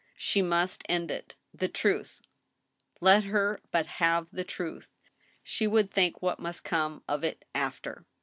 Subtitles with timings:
[0.17, 1.35] She must end it.
[1.53, 2.21] The truth—
[3.01, 4.97] let her but have the truth!
[5.43, 8.07] She would think what must come of it after.